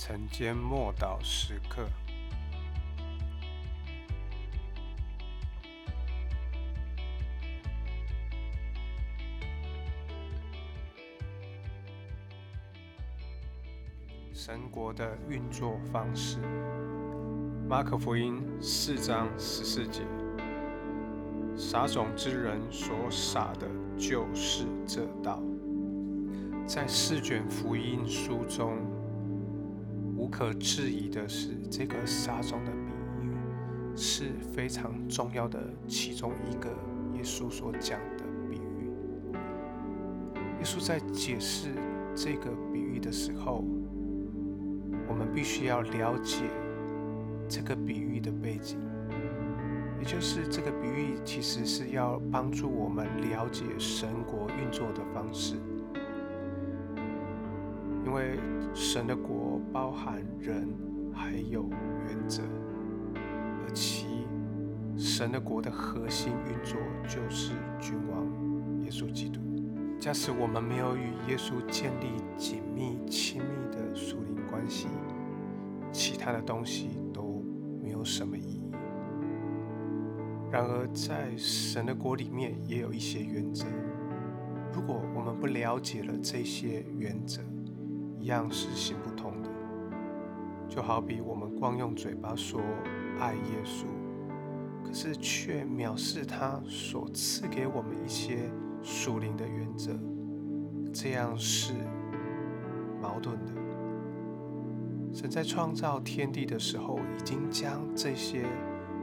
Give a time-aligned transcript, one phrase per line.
[0.00, 1.88] 晨间默祷时刻，
[14.32, 16.38] 神国的运作方式。
[17.68, 20.02] 马可福音四章十四节：
[21.56, 23.66] 撒种之人所撒的，
[23.98, 25.42] 就是这道。
[26.68, 28.78] 在四卷福音书中，
[30.18, 36.68] 无可置疑的是，这个撒种的比喻是非常重要的其中一个
[37.14, 38.90] 耶稣所讲的比喻。
[40.58, 41.68] 耶稣在解释
[42.16, 43.64] 这个比喻的时候，
[45.08, 46.42] 我们必须要了解
[47.48, 48.76] 这个比喻的背景，
[50.00, 55.54] 也就是这个比喻其实是要帮助我们了解神国运作的方式。
[58.08, 58.40] 因为
[58.72, 60.66] 神的国包含人，
[61.12, 61.68] 还有
[62.06, 62.42] 原则，
[63.14, 64.06] 而其
[64.96, 68.26] 神的国的核心运作就是君王
[68.82, 69.42] 耶稣基督。
[70.00, 72.06] 假使我们没有与耶稣建立
[72.38, 74.88] 紧密亲密的属灵关系，
[75.92, 77.44] 其他的东西都
[77.82, 78.62] 没有什么意义。
[80.50, 83.66] 然而，在神的国里面也有一些原则，
[84.72, 87.42] 如果我们不了解了这些原则，
[88.20, 89.48] 一样是行不通的，
[90.68, 92.60] 就好比我们光用嘴巴说
[93.18, 93.84] 爱耶稣，
[94.84, 98.50] 可是却藐视他所赐给我们一些
[98.82, 99.98] 属灵的原则，
[100.92, 101.72] 这样是
[103.00, 103.52] 矛盾的。
[105.12, 108.44] 神在创造天地的时候，已经将这些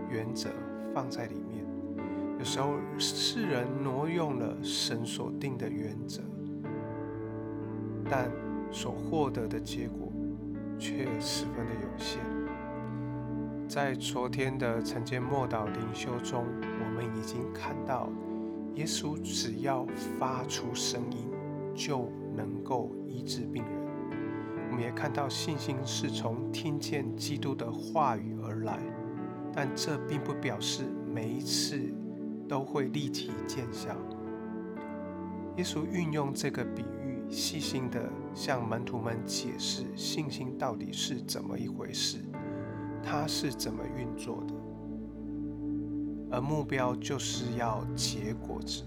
[0.10, 0.50] 原则
[0.94, 1.66] 放在里面，
[2.38, 6.22] 有时候世人挪用了神所定的原则，
[8.10, 8.30] 但。
[8.72, 10.12] 所获得的结果
[10.78, 12.20] 却十分的有限。
[13.68, 18.10] 在昨天的晨间默祷灵修中，我们已经看到，
[18.76, 19.86] 耶稣只要
[20.20, 21.30] 发出声音，
[21.74, 23.74] 就能够医治病人。
[24.70, 28.78] 我们也看到，信心是从听见基督的话语而来，
[29.54, 31.80] 但这并不表示每一次
[32.48, 33.96] 都会立即见效。
[35.58, 37.05] 耶稣运用这个比喻。
[37.36, 42.20] 细心的向门徒们解释信心到底是怎么一回事，
[43.04, 44.54] 它是怎么运作的，
[46.32, 48.84] 而目标就是要结果子，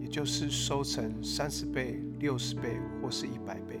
[0.00, 3.80] 也就是收成三十倍、六十倍或是一百倍。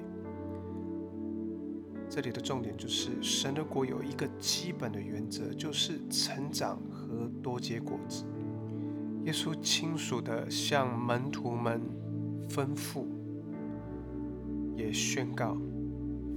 [2.08, 8.24] 这里的重点就是神的国有一个基本的原则，就是成长和多结果子。
[9.24, 11.82] 耶稣亲属的向门徒们
[12.48, 13.04] 吩咐。
[14.78, 15.56] 也宣告，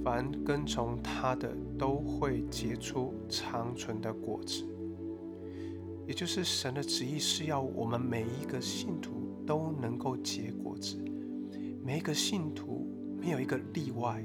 [0.02, 4.64] 凡跟从他的都会结出长存的果子。
[6.08, 9.12] 也就是神的旨意是要我们每一个信徒
[9.46, 10.98] 都能够结果子，
[11.84, 12.84] 每一个信徒
[13.20, 14.20] 没有一个例外，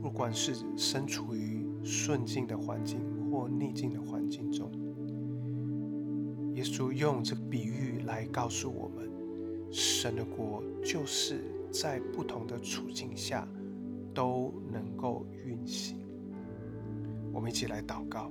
[0.00, 2.98] 不管是身处于顺境的环境
[3.30, 4.72] 或逆境的环境中。
[6.54, 9.10] 耶稣用这个比喻来告诉我们，
[9.70, 11.53] 神的国就是。
[11.74, 13.48] 在不同的处境下
[14.14, 15.98] 都能够运行。
[17.32, 18.30] 我们一起来祷告，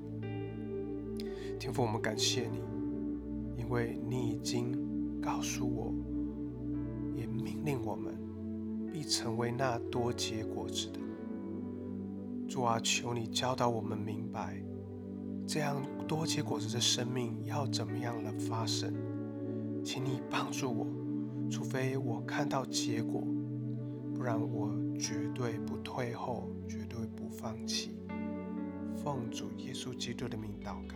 [1.59, 2.61] 天父，我们感谢你，
[3.57, 4.71] 因为你已经
[5.21, 5.93] 告诉我，
[7.17, 8.15] 也命令我们
[8.93, 10.99] 必成为那多结果子的。
[12.47, 14.63] 主啊，求你教导我们明白，
[15.45, 18.93] 这样多结果子的生命要怎么样的发生？
[19.83, 20.87] 请你帮助我，
[21.49, 23.21] 除非我看到结果。
[24.15, 27.97] 不然，我绝对不退后，绝对不放弃。
[28.95, 30.95] 奉主耶稣基督的名祷告。